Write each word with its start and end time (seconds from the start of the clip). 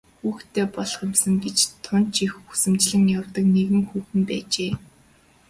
Хүүхэдтэй 0.19 0.65
болох 0.75 0.99
юмсан 1.07 1.35
гэж 1.43 1.57
тун 1.83 2.03
ч 2.13 2.15
их 2.25 2.33
хүсэмжлэн 2.47 3.03
явдаг 3.19 3.45
нэгэн 3.55 3.83
хүүхэн 3.89 4.21
байжээ. 4.29 4.71